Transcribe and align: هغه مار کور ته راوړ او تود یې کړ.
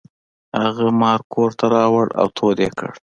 هغه 0.61 0.85
مار 1.01 1.19
کور 1.33 1.49
ته 1.59 1.65
راوړ 1.75 2.07
او 2.21 2.27
تود 2.37 2.57
یې 2.63 2.69
کړ. 2.77 2.91